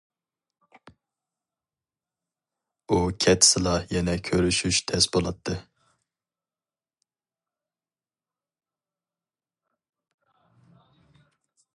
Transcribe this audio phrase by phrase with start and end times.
[2.89, 5.59] ئۇ كەتسىلا يەنە كۆرۈشۈش تەس بولاتتى.